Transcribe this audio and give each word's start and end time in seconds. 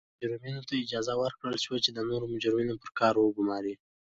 مجرمینو 0.13 0.61
ته 0.67 0.73
اجازه 0.83 1.13
ورکړل 1.21 1.57
شوه 1.65 1.77
چې 1.83 1.89
نور 2.09 2.21
مجرمین 2.33 2.67
پر 2.81 2.91
کار 2.99 3.13
وګوماري. 3.19 3.73